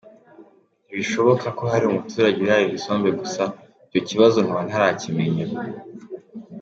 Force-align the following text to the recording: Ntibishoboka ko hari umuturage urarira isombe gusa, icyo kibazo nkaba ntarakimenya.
Ntibishoboka 0.85 1.47
ko 1.57 1.63
hari 1.73 1.85
umuturage 1.85 2.37
urarira 2.41 2.75
isombe 2.77 3.09
gusa, 3.19 3.43
icyo 3.87 3.99
kibazo 4.09 4.37
nkaba 4.45 4.63
ntarakimenya. 4.69 5.45